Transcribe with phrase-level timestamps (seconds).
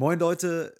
[0.00, 0.74] Moin Leute,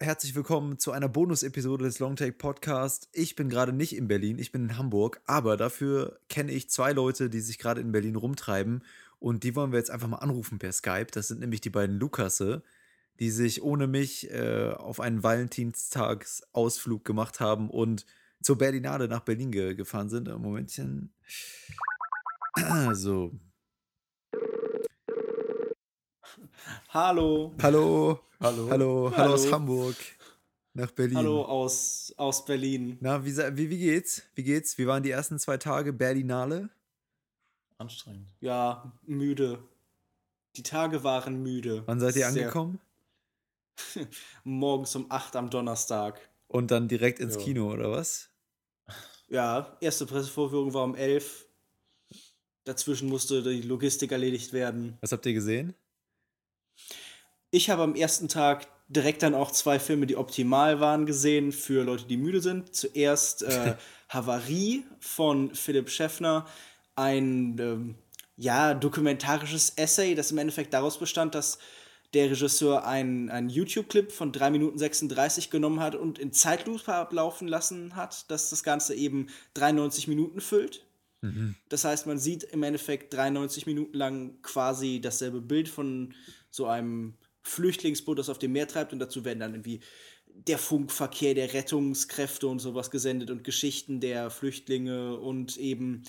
[0.00, 3.06] herzlich willkommen zu einer Bonus-Episode des Longtake Podcast.
[3.12, 6.92] Ich bin gerade nicht in Berlin, ich bin in Hamburg, aber dafür kenne ich zwei
[6.92, 8.82] Leute, die sich gerade in Berlin rumtreiben
[9.18, 11.08] und die wollen wir jetzt einfach mal anrufen per Skype.
[11.12, 12.62] Das sind nämlich die beiden Lukasse,
[13.20, 18.06] die sich ohne mich äh, auf einen Valentinstagsausflug gemacht haben und
[18.42, 20.34] zur Berlinale nach Berlin ge gefahren sind.
[20.38, 21.12] Momentchen.
[22.94, 23.32] So.
[26.88, 27.54] Hallo.
[27.62, 28.20] Hallo.
[28.40, 28.68] Hallo.
[28.70, 29.12] Hallo.
[29.16, 29.96] Hallo aus Hamburg.
[30.74, 31.16] Nach Berlin.
[31.18, 32.96] Hallo aus, aus Berlin.
[33.00, 34.22] Na, wie, wie, wie geht's?
[34.34, 34.78] Wie geht's?
[34.78, 36.70] Wie waren die ersten zwei Tage Berlinale?
[37.78, 38.28] Anstrengend.
[38.40, 39.58] Ja, müde.
[40.56, 41.82] Die Tage waren müde.
[41.86, 42.80] Wann seid ihr Sehr angekommen?
[44.44, 46.20] Morgens um 8 am Donnerstag.
[46.48, 47.40] Und dann direkt ins jo.
[47.40, 48.28] Kino, oder was?
[49.28, 51.46] Ja, erste Pressevorführung war um 11.
[52.64, 54.96] Dazwischen musste die Logistik erledigt werden.
[55.00, 55.74] Was habt ihr gesehen?
[57.52, 61.84] Ich habe am ersten Tag direkt dann auch zwei Filme, die optimal waren, gesehen für
[61.84, 62.74] Leute, die müde sind.
[62.74, 63.76] Zuerst äh,
[64.08, 66.46] Havarie von Philipp Schäffner,
[66.96, 67.94] ein ähm,
[68.36, 71.58] ja, dokumentarisches Essay, das im Endeffekt daraus bestand, dass
[72.14, 77.96] der Regisseur einen, YouTube-Clip von 3 Minuten 36 genommen hat und in Zeitlupe ablaufen lassen
[77.96, 80.86] hat, dass das Ganze eben 93 Minuten füllt.
[81.20, 81.54] Mhm.
[81.68, 86.14] Das heißt, man sieht im Endeffekt 93 Minuten lang quasi dasselbe Bild von
[86.50, 89.80] so einem Flüchtlingsboot, das auf dem Meer treibt und dazu werden dann irgendwie
[90.34, 96.04] der Funkverkehr der Rettungskräfte und sowas gesendet und Geschichten der Flüchtlinge und eben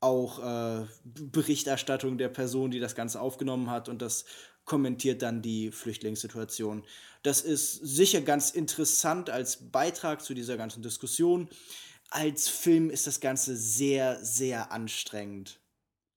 [0.00, 4.24] auch äh, Berichterstattung der Person, die das Ganze aufgenommen hat und das
[4.64, 6.84] kommentiert dann die Flüchtlingssituation.
[7.22, 11.48] Das ist sicher ganz interessant als Beitrag zu dieser ganzen Diskussion.
[12.10, 15.60] Als Film ist das Ganze sehr, sehr anstrengend.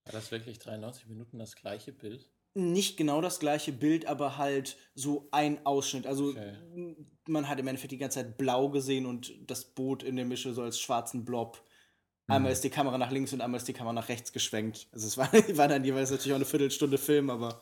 [0.06, 2.30] War das wirklich 93 Minuten das gleiche Bild?
[2.54, 6.06] Nicht genau das gleiche Bild, aber halt so ein Ausschnitt.
[6.06, 6.96] Also okay.
[7.28, 10.54] man hat im Endeffekt die ganze Zeit blau gesehen und das Boot in der Mische
[10.54, 11.64] so als schwarzen Blob.
[12.28, 12.54] Einmal mhm.
[12.54, 14.88] ist die Kamera nach links und einmal ist die Kamera nach rechts geschwenkt.
[14.92, 17.62] Also es war, war dann jeweils natürlich auch eine Viertelstunde Film, aber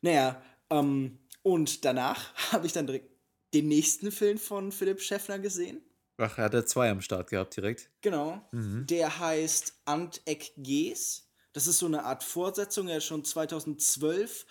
[0.00, 0.40] naja,
[0.70, 3.10] ähm, und danach habe ich dann direkt
[3.54, 5.82] den nächsten Film von Philipp Schäffner gesehen.
[6.18, 7.90] Ach, er hat ja zwei am Start gehabt direkt.
[8.00, 8.46] Genau.
[8.52, 8.86] Mhm.
[8.86, 12.88] Der heißt Anteck Gees das ist so eine Art Fortsetzung.
[12.88, 14.46] Er hat schon 2012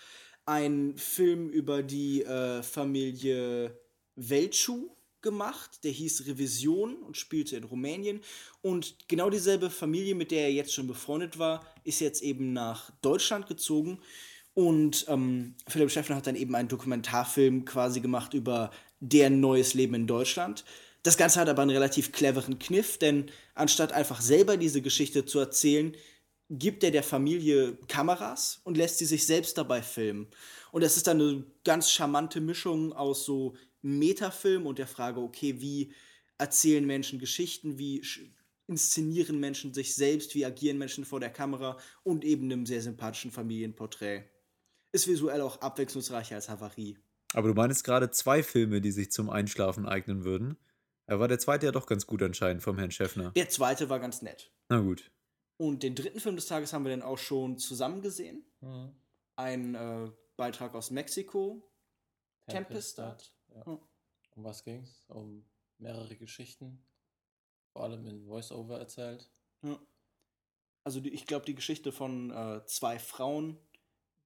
[0.46, 3.80] einen Film über die äh, Familie
[4.16, 4.90] Weltschuh
[5.22, 5.84] gemacht.
[5.84, 8.22] Der hieß Revision und spielte in Rumänien.
[8.62, 12.92] Und genau dieselbe Familie, mit der er jetzt schon befreundet war, ist jetzt eben nach
[13.02, 14.00] Deutschland gezogen.
[14.54, 19.94] Und ähm, Philipp Schäffner hat dann eben einen Dokumentarfilm quasi gemacht über deren neues Leben
[19.94, 20.66] in Deutschland.
[21.04, 25.40] Das Ganze hat aber einen relativ cleveren Kniff, denn anstatt einfach selber diese Geschichte zu
[25.40, 25.96] erzählen,
[26.50, 30.28] gibt er der Familie Kameras und lässt sie sich selbst dabei filmen.
[30.72, 35.60] Und das ist dann eine ganz charmante Mischung aus so Metafilm und der Frage, okay,
[35.60, 35.94] wie
[36.38, 38.04] erzählen Menschen Geschichten, wie
[38.68, 43.32] inszenieren Menschen sich selbst, wie agieren Menschen vor der Kamera und eben einem sehr sympathischen
[43.32, 44.26] Familienporträt.
[44.92, 46.98] Ist visuell auch abwechslungsreicher als Havarie.
[47.34, 50.58] Aber du meinst gerade zwei Filme, die sich zum Einschlafen eignen würden.
[51.08, 53.32] Da war der zweite ja doch ganz gut anscheinend vom Herrn Schäffner.
[53.32, 54.52] Der zweite war ganz nett.
[54.70, 55.12] Na gut.
[55.58, 58.46] Und den dritten Film des Tages haben wir dann auch schon zusammen gesehen.
[58.62, 58.96] Mhm.
[59.36, 61.68] Ein äh, Beitrag aus Mexiko.
[62.48, 63.34] Tempestad.
[63.54, 63.64] Ja.
[63.66, 63.80] Mhm.
[64.36, 65.04] Um was ging's?
[65.08, 65.46] Um
[65.80, 66.86] mehrere Geschichten.
[67.74, 69.30] Vor allem in Voice-Over erzählt.
[69.64, 69.80] Ja.
[70.84, 73.58] Also die, ich glaube, die Geschichte von äh, zwei Frauen.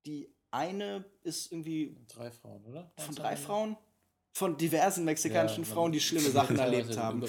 [0.06, 1.98] Die eine ist irgendwie.
[2.08, 2.94] Drei Frauen, oder?
[2.98, 3.78] Von drei Frauen?
[4.34, 7.26] Von diversen mexikanischen ja, Frauen, die schlimme Sachen erlebt haben.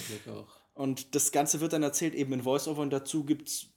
[0.74, 3.71] Und das Ganze wird dann erzählt eben in Voice-Over und dazu gibt es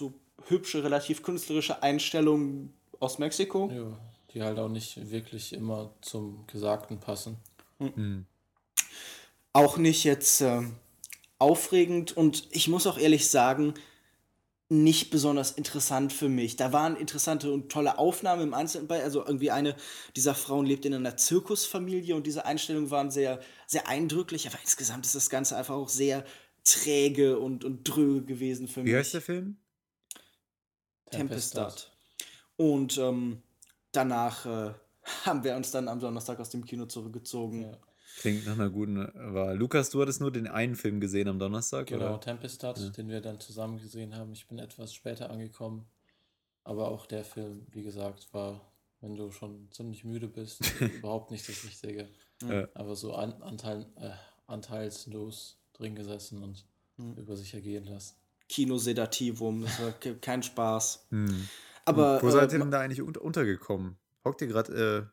[0.00, 0.14] so
[0.48, 3.70] hübsche, relativ künstlerische Einstellungen aus Mexiko.
[3.70, 3.98] Ja,
[4.32, 7.36] die halt auch nicht wirklich immer zum Gesagten passen.
[7.78, 8.26] Mhm.
[9.52, 10.62] Auch nicht jetzt äh,
[11.38, 13.74] aufregend und ich muss auch ehrlich sagen,
[14.72, 16.54] nicht besonders interessant für mich.
[16.54, 19.02] Da waren interessante und tolle Aufnahmen im Einzelnen bei.
[19.02, 19.74] Also irgendwie eine
[20.14, 24.46] dieser Frauen lebt in einer Zirkusfamilie und diese Einstellungen waren sehr, sehr eindrücklich.
[24.46, 26.24] Aber insgesamt ist das Ganze einfach auch sehr
[26.62, 28.92] träge und, und dröge gewesen für mich.
[28.92, 29.56] Wie heißt der Film?
[31.10, 31.90] Tempestad.
[32.56, 33.42] Und ähm,
[33.92, 34.74] danach äh,
[35.24, 37.62] haben wir uns dann am Donnerstag aus dem Kino zurückgezogen.
[37.62, 37.78] Ja.
[38.18, 39.56] Klingt nach einer guten Wahl.
[39.56, 42.20] Lukas, du hattest nur den einen Film gesehen am Donnerstag, genau, oder?
[42.20, 42.88] Tempestad, ja.
[42.90, 44.32] den wir dann zusammen gesehen haben.
[44.32, 45.86] Ich bin etwas später angekommen.
[46.64, 48.60] Aber auch der Film, wie gesagt, war,
[49.00, 52.08] wenn du schon ziemlich müde bist, überhaupt nicht das Richtige.
[52.42, 52.68] Ja.
[52.74, 54.10] Aber so an, Anteil, äh,
[54.46, 56.66] anteilslos drin gesessen und
[56.96, 57.14] mhm.
[57.14, 58.16] über sich ergehen lassen.
[58.50, 59.62] Kinosedativum.
[59.62, 61.06] Das war kein Spaß.
[61.10, 61.48] Hm.
[61.84, 63.96] Aber, wo seid äh, ihr denn da eigentlich unter untergekommen?
[64.24, 65.06] Hockt ihr gerade, äh,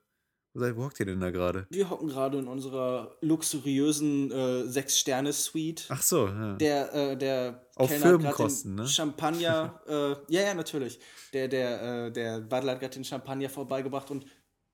[0.53, 1.67] Wo, seid, wo hockt ihr denn da gerade?
[1.69, 5.85] Wir hocken gerade in unserer luxuriösen äh, Sechs-Sterne-Suite.
[5.89, 6.55] Ach so, ja.
[6.55, 8.87] Der, äh, der Auf Kellner Firmenkosten, ne?
[8.87, 10.99] Champagner, äh, ja, ja, natürlich.
[11.31, 14.25] Der, der, äh, der Butler hat gerade den Champagner vorbeigebracht und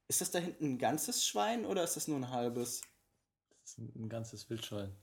[0.08, 2.82] ist das da hinten ein ganzes Schwein oder ist das nur ein halbes?
[3.62, 4.96] Das ist ein ganzes Wildschwein.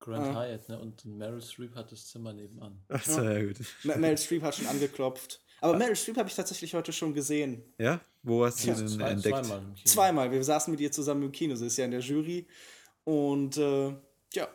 [0.00, 0.40] Grand Ah.
[0.44, 0.78] Hyatt, ne?
[0.78, 2.82] Und Meryl Streep hat das Zimmer nebenan.
[2.88, 3.56] Ach so, ja, gut.
[3.84, 5.40] Meryl Streep hat schon angeklopft.
[5.60, 7.62] Aber Meryl Streep habe ich tatsächlich heute schon gesehen.
[7.78, 8.00] Ja?
[8.22, 9.44] Wo hast du Ja, denn Zwei, entdeckt?
[9.44, 9.84] zweimal im Kino.
[9.86, 10.30] Zweimal.
[10.32, 11.54] Wir saßen mit ihr zusammen im Kino.
[11.54, 12.46] Sie ist ja in der Jury.
[13.04, 13.94] Und äh,
[14.34, 14.48] ja,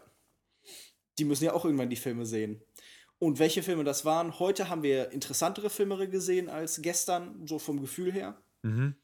[1.19, 2.61] die müssen ja auch irgendwann die Filme sehen.
[3.19, 4.39] Und welche Filme das waren?
[4.39, 8.41] Heute haben wir interessantere Filme gesehen als gestern, so vom Gefühl her.
[8.63, 8.95] Mhm.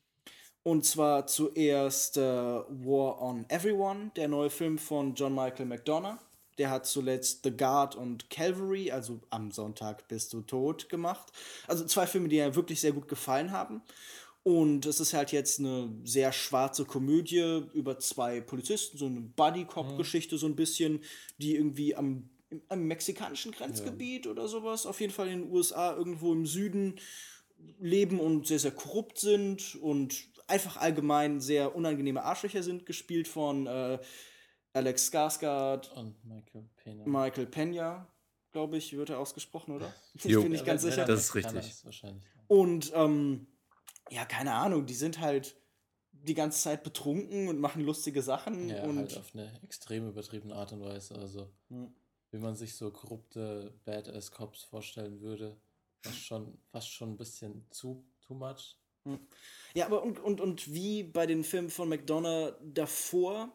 [0.64, 6.18] Und zwar zuerst äh, War on Everyone, der neue Film von John Michael McDonough.
[6.58, 11.32] Der hat zuletzt The Guard und Calvary, also am Sonntag bist du tot, gemacht.
[11.68, 13.82] Also zwei Filme, die mir wirklich sehr gut gefallen haben.
[14.44, 20.38] Und es ist halt jetzt eine sehr schwarze Komödie über zwei Polizisten, so eine Buddy-Cop-Geschichte,
[20.38, 21.04] so ein bisschen,
[21.38, 22.28] die irgendwie am,
[22.68, 27.00] am mexikanischen Grenzgebiet oder sowas, auf jeden Fall in den USA, irgendwo im Süden
[27.80, 33.68] leben und sehr, sehr korrupt sind und einfach allgemein sehr unangenehme Arschlöcher sind, gespielt von
[33.68, 34.00] äh,
[34.74, 37.06] Alex Skarsgård, Und Michael Pena.
[37.06, 38.08] Michael Pena,
[38.52, 39.94] glaube ich, wird er ausgesprochen, oder?
[40.16, 40.42] Ich Jo.
[40.42, 41.06] bin nicht ganz sicher.
[41.06, 41.84] Das ist richtig.
[42.48, 43.48] Und ähm,
[44.10, 45.56] ja, keine Ahnung, die sind halt
[46.12, 50.56] die ganze Zeit betrunken und machen lustige Sachen Ja, und halt auf eine extrem übertriebene
[50.56, 51.16] Art und Weise.
[51.16, 51.94] Also, Hm.
[52.32, 55.60] wie man sich so korrupte Badass-Cops vorstellen würde,
[56.02, 58.78] fast schon, fast schon ein bisschen zu too much.
[59.74, 63.50] Ja, aber und, und, und wie bei den Filmen von McDonough davor,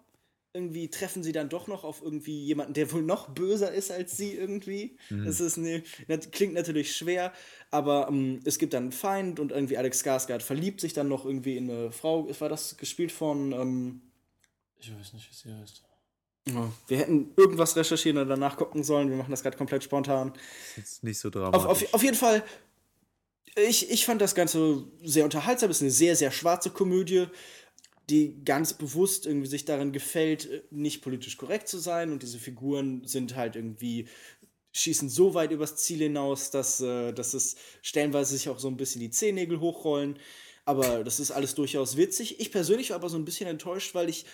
[0.57, 4.17] irgendwie treffen sie dann doch noch auf irgendwie jemanden, der wohl noch böser ist als
[4.17, 4.97] sie irgendwie.
[5.25, 5.85] Das ist ne,
[6.33, 7.33] klingt natürlich schwer,
[7.71, 11.25] aber ähm, es gibt dann einen Feind und irgendwie Alex Skarsgård verliebt sich dann noch
[11.25, 12.29] irgendwie in eine Frau.
[12.41, 14.01] War das gespielt von ähm,
[14.81, 15.83] Ich weiß nicht, wie sie heißt.
[16.49, 19.11] ja, wir hätten irgendwas recherchieren oder danach gucken sollen.
[19.11, 20.33] Wir machen das gerade komplett spontan.
[20.77, 21.67] Ist nicht so Auf, dramatisch.
[21.67, 22.43] auf, auf jeden Fall,
[23.57, 25.71] ich, ich fand das Ganze sehr unterhaltsam.
[25.71, 27.27] Es ist eine sehr, sehr schwarze Komödie,
[28.11, 32.13] die ganz bewusst irgendwie sich darin gefällt, äh, nicht politisch korrekt zu sein.
[32.13, 34.09] Und diese Figuren sind halt irgendwie,
[34.73, 38.77] schießen so weit übers Ziel hinaus, dass, äh, dass es stellenweise sich auch so ein
[38.77, 40.19] bisschen die Zehennägel hochrollen.
[40.69, 42.41] Aber das ist alles durchaus witzig.
[42.41, 44.27] Ich persönlich war aber so ein bisschen enttäuscht, weil ich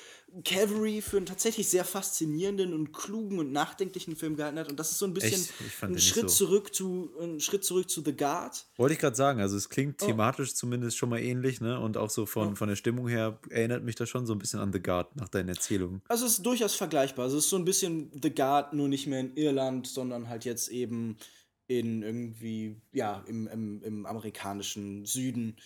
[0.47, 4.71] Cavalry für einen tatsächlich sehr faszinierenden und klugen und nachdenklichen Film gehalten hat.
[4.71, 5.47] Und das ist so ein bisschen
[5.83, 6.47] ein Schritt, so.
[6.47, 8.65] zurück zu, ein Schritt zurück zu The Guard.
[8.77, 10.07] Wollte ich gerade sagen, also es klingt Oh.
[10.07, 11.79] thematisch zumindest schon mal ähnlich, ne?
[11.79, 12.55] Und auch so von, Ja.
[12.55, 15.29] von der Stimmung her erinnert mich das schon so ein bisschen an The Guard nach
[15.29, 16.01] deinen Erzählungen.
[16.09, 17.27] Also es ist durchaus vergleichbar.
[17.27, 20.47] Also es ist so ein bisschen The Guard, nur nicht mehr in Irland, sondern halt
[20.47, 21.19] jetzt eben
[21.67, 25.57] in irgendwie, ja, im, im, im amerikanischen Süden.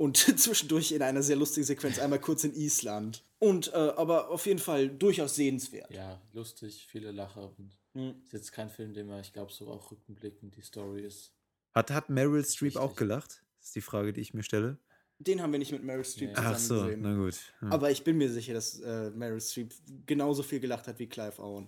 [0.00, 3.22] Und zwischendurch in einer sehr lustigen Sequenz einmal kurz in Island.
[3.38, 5.90] Und äh, aber auf jeden Fall durchaus sehenswert.
[5.92, 8.14] Ja, lustig, viele Lacher und Hm.
[8.24, 11.32] ist jetzt kein Film, den man, ich glaube, so auch rückblickend die Story ist.
[11.74, 13.42] Hat, hat Meryl Streep auch gelacht?
[13.58, 14.78] Das ist die Frage, die ich mir stelle.
[15.18, 16.34] Den haben wir nicht mit Meryl Streep Nee.
[16.36, 17.02] zusammen Ach so, gesehen.
[17.02, 17.34] na gut.
[17.58, 17.72] Hm.
[17.72, 19.74] Aber ich bin mir sicher, dass äh, Meryl Streep
[20.06, 21.66] genauso viel gelacht hat wie Clive Owen.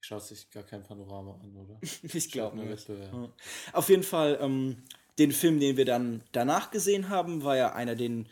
[0.00, 1.78] Schaut sich gar kein Panorama an, oder?
[2.14, 2.88] Ich glaube nicht.
[2.88, 3.32] Ja.
[3.74, 4.82] Auf jeden Fall, ähm,
[5.18, 8.28] den Film, den wir dann danach gesehen haben, war ja einer, den,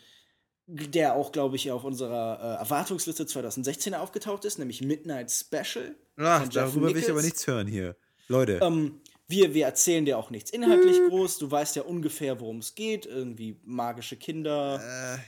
[0.67, 5.95] der auch, glaube ich, auf unserer äh, Erwartungsliste 2016 aufgetaucht ist, nämlich Midnight Special.
[6.17, 7.25] Ach, darüber will ich aber Nichols.
[7.25, 7.95] nichts hören hier.
[8.27, 11.37] Leute, Ähm, wir, wir erzählen dir auch nichts inhaltlich groß.
[11.39, 13.05] Du weißt ja ungefähr, worum es geht.
[13.05, 14.81] Irgendwie magische Kinder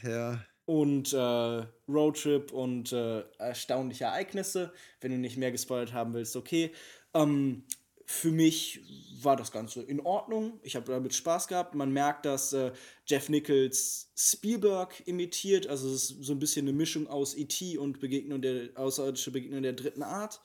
[0.04, 0.46] äh, ja.
[0.66, 4.74] und äh, Roadtrip und äh, erstaunliche Ereignisse.
[5.02, 6.72] Wenn du nicht mehr gespoilert haben willst, okay.
[7.14, 7.64] Ähm,
[8.06, 8.82] für mich
[9.22, 10.60] war das Ganze in Ordnung.
[10.62, 11.74] Ich habe damit Spaß gehabt.
[11.74, 12.72] Man merkt, dass äh,
[13.06, 15.68] Jeff Nichols Spielberg imitiert.
[15.68, 17.78] Also es ist so ein bisschen eine Mischung aus E.T.
[17.78, 20.40] und Begegnung der außerirdische Begegnung der dritten Art.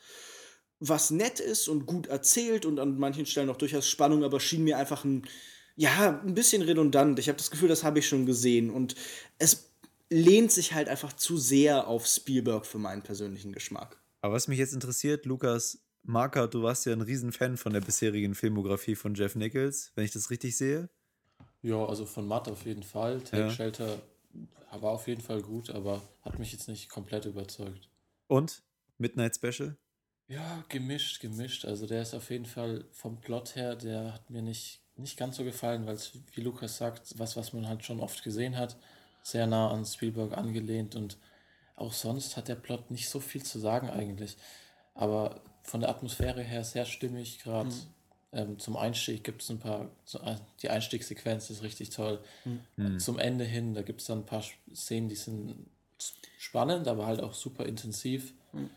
[0.79, 4.65] Was nett ist und gut erzählt und an manchen Stellen auch durchaus Spannung, aber schien
[4.65, 5.29] mir einfach ein,
[5.77, 7.19] ja, ein bisschen redundant.
[7.19, 8.71] Ich habe das Gefühl, das habe ich schon gesehen.
[8.71, 8.95] Und
[9.39, 9.71] es
[10.09, 14.01] lehnt sich halt einfach zu sehr auf Spielberg für meinen persönlichen Geschmack.
[14.23, 18.35] Aber was mich jetzt interessiert, Lukas Marker, du warst ja ein Riesenfan von der bisherigen
[18.35, 20.89] Filmografie von Jeff Nichols, wenn ich das richtig sehe.
[21.63, 23.21] Ja, also von Matt auf jeden Fall.
[23.21, 23.51] Take Ja.
[23.51, 24.03] Shelter
[24.73, 27.89] war auf jeden Fall gut, aber hat mich jetzt nicht komplett überzeugt.
[28.29, 28.63] Und
[28.99, 29.77] Midnight Special?
[30.29, 31.65] Ja, gemischt, gemischt.
[31.65, 35.37] Also der ist auf jeden Fall vom Plot her, der hat mir nicht, nicht ganz
[35.37, 38.77] so gefallen, weil es, wie Lukas sagt, was, was man halt schon oft gesehen hat,
[39.23, 41.19] sehr nah an Spielberg angelehnt und
[41.75, 44.37] auch sonst hat der Plot nicht so viel zu sagen eigentlich.
[44.95, 47.71] Aber von der Atmosphäre her sehr stimmig, gerade
[48.33, 49.89] ähm, zum Einstieg gibt es ein paar,
[50.25, 52.19] äh, die Einstiegssequenz ist richtig toll.
[52.77, 52.99] Mhm.
[52.99, 55.55] Zum Ende hin, da gibt es dann ein paar Szenen, die sind
[56.39, 58.35] spannend, aber halt auch super intensiv.
[58.53, 58.71] Mhm.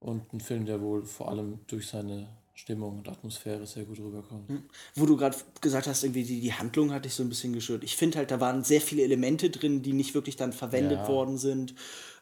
[0.00, 4.50] Und ein Film, der wohl vor allem durch seine Stimmung und Atmosphäre sehr gut rüberkommt.
[4.50, 4.64] Mhm.
[4.96, 7.84] Wo du gerade gesagt hast, irgendwie die, die Handlung hat dich so ein bisschen gestört.
[7.84, 11.08] Ich finde halt, da waren sehr viele Elemente drin, die nicht wirklich dann verwendet ja.
[11.08, 11.74] worden sind.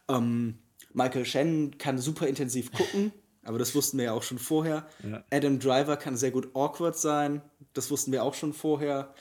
[0.08, 0.58] Ähm,
[0.92, 3.12] Michael Shannon kann super intensiv gucken.
[3.44, 4.86] Aber das wussten wir ja auch schon vorher.
[5.02, 5.24] Ja.
[5.30, 7.42] Adam Driver kann sehr gut awkward sein.
[7.72, 9.14] Das wussten wir auch schon vorher.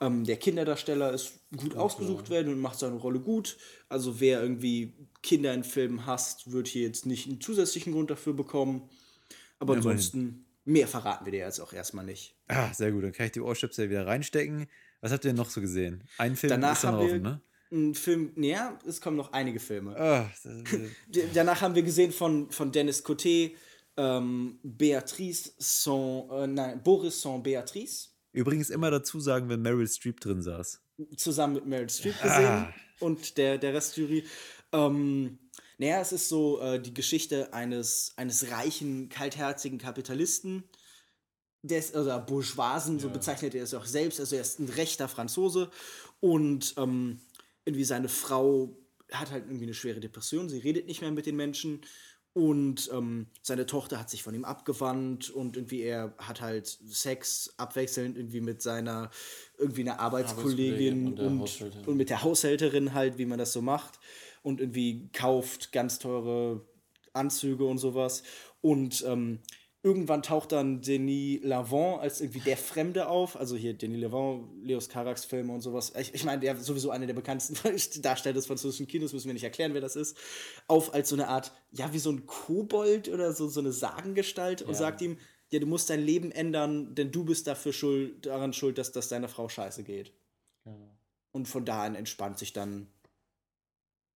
[0.00, 2.36] Ähm, der Kinderdarsteller ist gut, ausgesucht ja.
[2.36, 3.56] werden und macht seine Rolle gut.
[3.88, 8.34] Also wer irgendwie Kinder in Filmen hasst, wird hier jetzt nicht einen zusätzlichen Grund dafür
[8.34, 8.90] bekommen.
[9.58, 12.36] Aber ja, ansonsten, mehr verraten wir dir jetzt auch erstmal nicht.
[12.48, 13.04] Ah, sehr gut.
[13.04, 14.66] Dann kann ich die Ohrschips ja wieder reinstecken.
[15.00, 16.04] Was habt ihr denn noch so gesehen?
[16.18, 17.40] Ein Film Danach ist dann offen, ne?
[17.72, 19.96] Ein Film, ja, es kommen noch einige Filme.
[19.98, 20.48] Oh,
[21.34, 23.52] Danach haben wir gesehen von, von Dennis Coté
[23.96, 28.08] ähm, Beatrice sans, äh, nein, Boris sans Beatrice.
[28.32, 30.80] Übrigens immer dazu sagen, wenn Meryl Streep drin saß.
[31.16, 32.26] Zusammen mit Meryl Streep ah.
[32.26, 34.24] gesehen und der, der Restjury.
[34.72, 35.38] Ähm,
[35.78, 40.64] naja, es ist so äh, die Geschichte eines, eines reichen, kaltherzigen Kapitalisten,
[41.62, 43.02] des, also Bourgeoisen, ja.
[43.02, 45.70] so bezeichnet er es auch selbst, also er ist ein rechter Franzose
[46.20, 47.20] und ähm,
[47.64, 48.76] irgendwie seine Frau
[49.10, 51.82] hat halt irgendwie eine schwere Depression, sie redet nicht mehr mit den Menschen
[52.34, 57.52] und ähm, seine Tochter hat sich von ihm abgewandt und irgendwie er hat halt Sex
[57.58, 59.10] abwechselnd irgendwie mit seiner
[59.58, 63.98] irgendwie einer Arbeitskollegin und, und, und, mit der Haushälterin halt, wie man das so macht
[64.42, 66.66] und irgendwie kauft ganz teure
[67.12, 68.22] Anzüge und sowas
[68.62, 69.40] und ähm,
[69.84, 73.36] Irgendwann taucht dann Denis Lavant als irgendwie der Fremde auf.
[73.36, 75.92] Also hier Denis Lavant, Leos Carax Filme und sowas.
[75.98, 77.56] Ich, ich meine, der sowieso einer der bekanntesten
[78.02, 80.16] Darsteller des französischen Kinos, müssen wir nicht erklären, wer das ist.
[80.68, 84.62] Auf als so eine Art, ja, wie so ein Kobold oder so, so eine Sagengestalt
[84.62, 85.18] und sagt ihm,
[85.50, 89.08] ja, du musst dein Leben ändern, denn du bist dafür schuld, daran schuld, dass das
[89.08, 90.12] deiner Frau scheiße geht.
[90.64, 90.72] Ja.
[91.32, 92.86] Und von da an entspannt sich dann.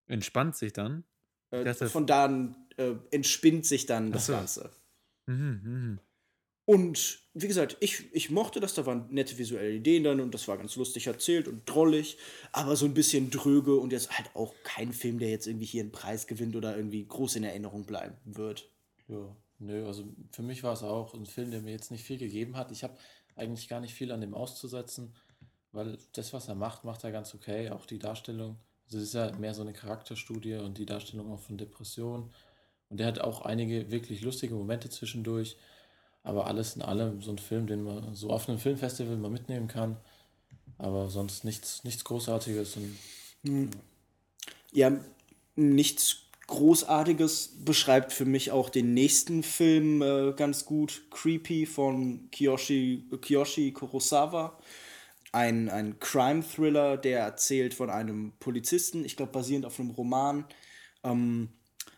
[0.07, 1.05] Entspannt sich dann?
[1.51, 4.71] Äh, von da an äh, entspinnt sich dann das Ganze.
[5.27, 6.01] Mhm, mhm,
[6.65, 10.49] Und wie gesagt, ich, ich mochte das, da waren nette visuelle Ideen dann und das
[10.49, 12.19] war ganz lustig erzählt und drollig,
[12.53, 15.83] aber so ein bisschen dröge und jetzt halt auch kein Film, der jetzt irgendwie hier
[15.83, 18.71] einen Preis gewinnt oder irgendwie groß in Erinnerung bleiben wird.
[19.09, 22.19] Ja, nö, also für mich war es auch ein Film, der mir jetzt nicht viel
[22.19, 22.71] gegeben hat.
[22.73, 22.97] Ich habe
[23.37, 25.15] eigentlich gar nicht viel an dem auszusetzen,
[25.73, 27.71] weil das, was er macht, macht er ganz okay.
[27.71, 31.41] Auch die Darstellung, also es ist ja mehr so eine Charakterstudie und die Darstellung auch
[31.41, 32.33] von Depressionen
[32.89, 35.57] und der hat auch einige wirklich lustige Momente zwischendurch.
[36.23, 39.69] Aber alles in allem so ein Film, den man so auf einem Filmfestival mal mitnehmen
[39.69, 39.97] kann.
[40.79, 42.77] Aber sonst nichts, nichts Großartiges.
[42.77, 42.97] Und,
[43.45, 43.71] hm.
[44.73, 44.91] ja.
[44.91, 45.01] ja,
[45.55, 51.03] nichts Großartiges beschreibt für mich auch den nächsten Film äh, ganz gut.
[51.11, 54.59] Creepy von Kiyoshi, Kiyoshi Kurosawa.
[55.33, 60.45] Ein, ein Crime-Thriller, der erzählt von einem Polizisten, ich glaube basierend auf einem Roman,
[61.05, 61.51] ähm,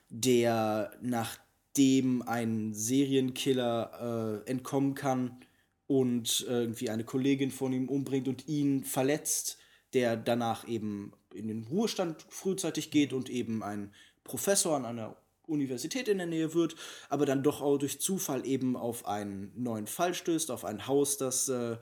[0.08, 5.44] der nachdem ein Serienkiller äh, entkommen kann
[5.86, 9.58] und äh, irgendwie eine Kollegin von ihm umbringt und ihn verletzt,
[9.94, 13.92] der danach eben in den Ruhestand frühzeitig geht und eben ein
[14.24, 16.76] Professor an einer Universität in der Nähe wird,
[17.08, 21.16] aber dann doch auch durch Zufall eben auf einen neuen Fall stößt, auf ein Haus,
[21.16, 21.76] das äh,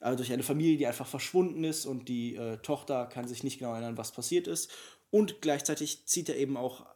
[0.00, 3.58] also durch eine Familie, die einfach verschwunden ist und die äh, Tochter kann sich nicht
[3.58, 4.70] genau erinnern, was passiert ist.
[5.10, 6.86] Und gleichzeitig zieht er eben auch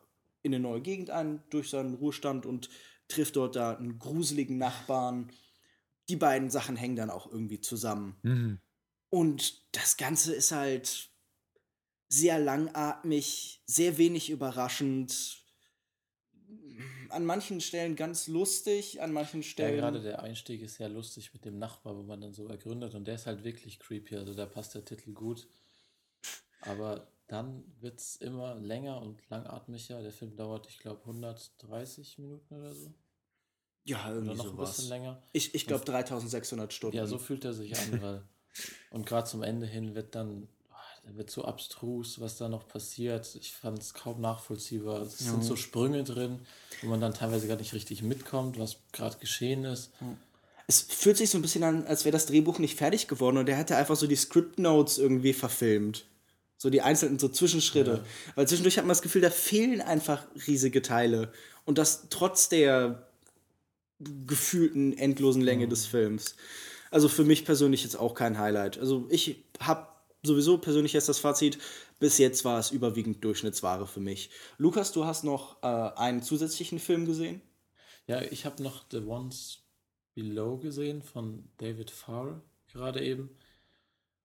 [0.48, 2.68] in eine neue Gegend ein durch seinen Ruhestand und
[3.08, 5.30] trifft dort da einen gruseligen Nachbarn.
[6.08, 8.16] Die beiden Sachen hängen dann auch irgendwie zusammen.
[8.22, 8.60] Mhm.
[9.10, 11.10] Und das Ganze ist halt
[12.08, 15.44] sehr langatmig, sehr wenig überraschend.
[17.10, 19.76] An manchen Stellen ganz lustig, an manchen Stellen.
[19.76, 22.94] Ja, gerade der Einstieg ist sehr lustig mit dem Nachbar, wo man dann so ergründet
[22.94, 24.16] und der ist halt wirklich creepy.
[24.16, 25.48] Also da passt der Titel gut.
[26.62, 30.02] Aber dann wird es immer länger und langatmiger.
[30.02, 32.92] Der Film dauert, ich glaube, 130 Minuten oder so.
[33.84, 34.70] Ja, irgendwie oder noch sowas.
[34.70, 35.22] ein bisschen länger.
[35.32, 36.96] Ich, ich glaube 3600 Stunden.
[36.96, 38.22] Ja, so fühlt er sich an, weil.
[38.90, 43.34] und gerade zum Ende hin wird dann, oh, wird so abstrus, was da noch passiert.
[43.34, 45.02] Ich fand es kaum nachvollziehbar.
[45.02, 45.32] Es ja.
[45.32, 46.40] sind so Sprünge drin,
[46.82, 49.92] wo man dann teilweise gar nicht richtig mitkommt, was gerade geschehen ist.
[50.66, 53.48] Es fühlt sich so ein bisschen an, als wäre das Drehbuch nicht fertig geworden und
[53.50, 56.06] er hätte einfach so die Script Notes irgendwie verfilmt.
[56.58, 58.02] So die einzelnen so Zwischenschritte.
[58.02, 58.32] Ja.
[58.34, 61.32] Weil zwischendurch hat man das Gefühl, da fehlen einfach riesige Teile.
[61.64, 63.08] Und das trotz der
[64.00, 65.70] gefühlten endlosen Länge mhm.
[65.70, 66.36] des Films.
[66.90, 68.78] Also für mich persönlich jetzt auch kein Highlight.
[68.78, 69.88] Also ich habe
[70.22, 71.58] sowieso persönlich jetzt das Fazit,
[72.00, 74.30] bis jetzt war es überwiegend Durchschnittsware für mich.
[74.56, 77.40] Lukas, du hast noch äh, einen zusätzlichen Film gesehen?
[78.06, 79.58] Ja, ich habe noch The Ones
[80.14, 83.30] Below gesehen von David Farr gerade eben.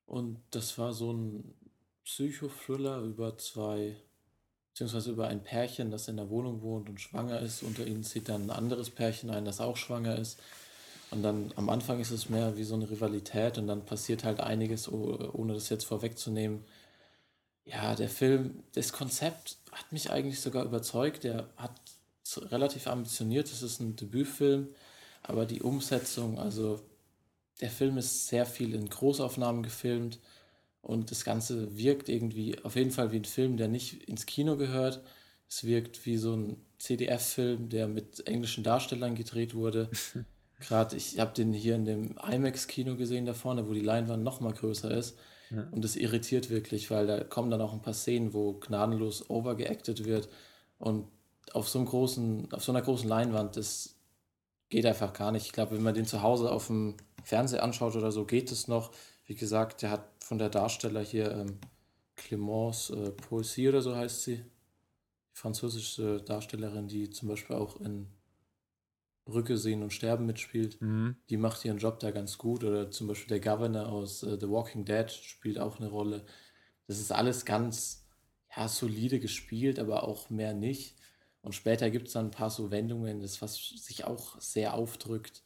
[0.06, 1.54] Und das war so ein
[2.04, 3.96] Psychothriller über zwei,
[4.70, 7.64] beziehungsweise über ein Pärchen, das in der Wohnung wohnt und schwanger ist.
[7.64, 10.40] Unter ihnen zieht dann ein anderes Pärchen ein, das auch schwanger ist.
[11.12, 14.40] Und dann am Anfang ist es mehr wie so eine Rivalität und dann passiert halt
[14.40, 16.66] einiges, ohne das jetzt vorwegzunehmen.
[17.66, 21.24] Ja, der Film, das Konzept hat mich eigentlich sogar überzeugt.
[21.24, 21.80] Der hat
[22.38, 24.70] relativ ambitioniert, es ist ein Debütfilm,
[25.22, 26.82] aber die Umsetzung, also
[27.62, 30.20] der Film ist sehr viel in Großaufnahmen gefilmt
[30.84, 34.58] und das Ganze wirkt irgendwie auf jeden Fall wie ein Film, der nicht ins Kino
[34.58, 35.02] gehört.
[35.48, 39.90] Es wirkt wie so ein CDF-Film, der mit englischen Darstellern gedreht wurde.
[40.60, 44.42] Gerade, ich habe den hier in dem IMAX-Kino gesehen da vorne, wo die Leinwand noch
[44.42, 45.18] mal größer ist.
[45.52, 45.66] Ja.
[45.72, 50.04] Und das irritiert wirklich, weil da kommen dann auch ein paar Szenen, wo gnadenlos overgeacted
[50.04, 50.28] wird.
[50.80, 51.08] Und
[51.54, 53.96] auf so, einem großen, auf so einer großen Leinwand, das
[54.68, 55.46] geht einfach gar nicht.
[55.46, 58.68] Ich glaube, wenn man den zu Hause auf dem Fernseher anschaut oder so, geht es
[58.68, 58.92] noch.
[59.26, 61.60] Wie gesagt, der hat von der Darsteller hier ähm,
[62.16, 64.38] Clemence äh, Poissy oder so heißt sie.
[64.38, 68.08] Die französische Darstellerin, die zum Beispiel auch in
[69.26, 70.82] Brücke sehen und sterben mitspielt.
[70.82, 71.16] Mhm.
[71.30, 72.64] Die macht ihren Job da ganz gut.
[72.64, 76.26] Oder zum Beispiel der Governor aus äh, The Walking Dead spielt auch eine Rolle.
[76.88, 78.06] Das ist alles ganz
[78.56, 80.96] ja, solide gespielt, aber auch mehr nicht.
[81.42, 85.44] Und später gibt es dann ein paar so Wendungen, das was sich auch sehr aufdrückt.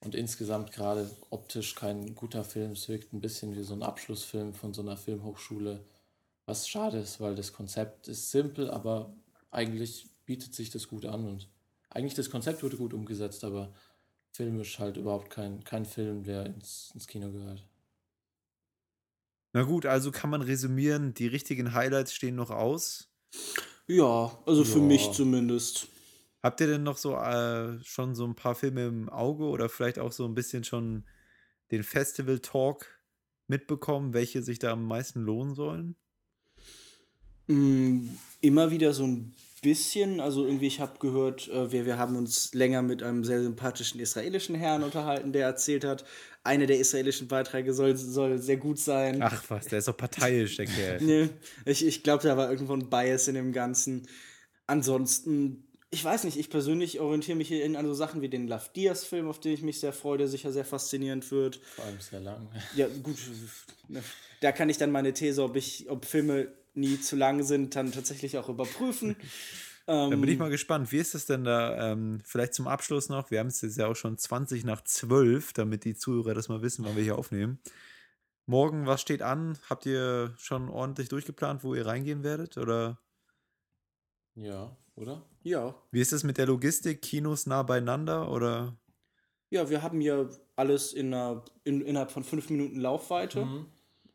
[0.00, 2.72] Und insgesamt gerade optisch kein guter Film.
[2.72, 5.84] Es wirkt ein bisschen wie so ein Abschlussfilm von so einer Filmhochschule.
[6.46, 9.14] Was schade ist, weil das Konzept ist simpel, aber
[9.50, 11.48] eigentlich bietet sich das gut an und
[11.88, 13.72] eigentlich das Konzept wurde gut umgesetzt, aber
[14.32, 17.64] filmisch halt überhaupt kein, kein Film, der ins, ins Kino gehört.
[19.52, 23.08] Na gut, also kann man resümieren, die richtigen Highlights stehen noch aus.
[23.86, 24.68] Ja, also ja.
[24.68, 25.88] für mich zumindest.
[26.44, 29.98] Habt ihr denn noch so äh, schon so ein paar Filme im Auge oder vielleicht
[29.98, 31.04] auch so ein bisschen schon
[31.70, 32.86] den Festival-Talk
[33.46, 35.96] mitbekommen, welche sich da am meisten lohnen sollen?
[37.46, 38.08] Mm,
[38.42, 42.52] immer wieder so ein bisschen, also irgendwie, ich habe gehört, äh, wir, wir haben uns
[42.52, 46.04] länger mit einem sehr sympathischen israelischen Herrn unterhalten, der erzählt hat,
[46.42, 49.22] eine der israelischen Beiträge soll, soll sehr gut sein.
[49.22, 50.98] Ach was, der ist doch parteiisch, der Kerl.
[51.00, 51.30] nee,
[51.64, 54.06] ich, ich glaube, da war irgendwo ein Bias in dem Ganzen.
[54.66, 58.64] Ansonsten, ich weiß nicht, ich persönlich orientiere mich hier an so Sachen wie den Love
[58.74, 61.56] Diaz-Film, auf den ich mich sehr freue, der sicher sehr faszinierend wird.
[61.56, 62.48] Vor allem sehr lang.
[62.74, 63.16] Ja, gut.
[64.40, 67.92] Da kann ich dann meine These, ob ich, ob Filme nie zu lang sind, dann
[67.92, 69.14] tatsächlich auch überprüfen.
[69.86, 70.90] Ähm, da bin ich mal gespannt.
[70.90, 71.92] Wie ist es denn da?
[71.92, 73.30] Ähm, vielleicht zum Abschluss noch.
[73.30, 76.60] Wir haben es jetzt ja auch schon 20 nach 12, damit die Zuhörer das mal
[76.60, 77.60] wissen, wann wir hier aufnehmen.
[78.46, 79.58] Morgen, was steht an?
[79.70, 82.58] Habt ihr schon ordentlich durchgeplant, wo ihr reingehen werdet?
[82.58, 82.98] Oder?
[84.34, 85.22] Ja, oder?
[85.42, 85.74] Ja.
[85.90, 87.02] Wie ist es mit der Logistik?
[87.02, 88.76] Kinos nah beieinander oder?
[89.50, 93.44] Ja, wir haben ja alles in einer, in, innerhalb von fünf Minuten Laufweite.
[93.44, 93.66] Mhm.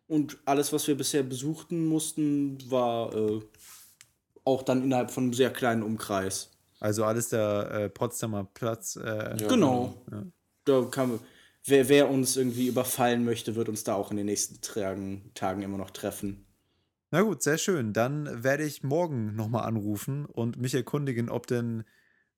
[0.08, 3.42] Und alles, was wir bisher besuchten mussten, war äh,
[4.44, 6.50] auch dann innerhalb von einem sehr kleinen Umkreis.
[6.80, 8.96] Also alles der äh, Potsdamer Platz.
[8.96, 10.02] Äh, ja, genau.
[10.12, 10.24] Ja.
[10.66, 11.20] Da kann,
[11.66, 15.62] wer, wer uns irgendwie überfallen möchte, wird uns da auch in den nächsten Tagen, Tagen
[15.62, 16.46] immer noch treffen.
[17.12, 17.94] Na gut, sehr schön.
[17.94, 21.84] Dann werde ich morgen nochmal anrufen und mich erkundigen, ob denn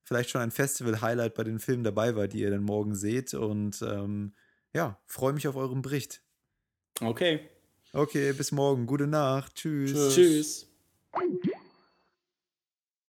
[0.04, 3.34] vielleicht schon ein Festival-Highlight bei den Filmen dabei war, die ihr dann morgen seht.
[3.34, 4.34] Und ähm,
[4.74, 6.24] ja, freue mich auf euren Bericht.
[7.02, 7.50] Okay.
[7.94, 8.86] Okay, bis morgen.
[8.86, 9.56] Gute Nacht.
[9.56, 9.92] Tschüss.
[9.92, 10.16] Tschüss.
[10.16, 10.68] Tschüss.